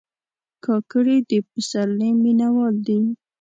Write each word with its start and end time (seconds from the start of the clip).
کاکړي 0.65 1.17
د 1.29 1.31
پسرلي 1.49 2.09
مینهوال 2.23 2.75
دي. 2.87 2.99